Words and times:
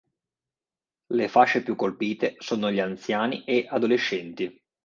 Le 1.11 1.27
fasce 1.27 1.61
più 1.61 1.75
colpite 1.75 2.33
sono 2.39 2.71
gli 2.71 2.79
anziani 2.79 3.43
e 3.43 3.67
adolescenti. 3.69 4.59